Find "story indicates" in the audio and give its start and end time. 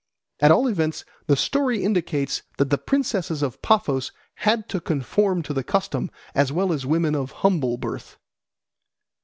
1.35-2.41